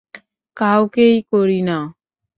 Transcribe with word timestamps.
কাউকেই 0.57 1.15
করি 1.31 1.59
না! 1.61 1.77